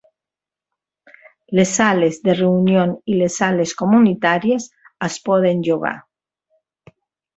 [1.59, 4.67] Les sales de reunions i les sales comunitàries
[5.09, 5.97] es poden llogar.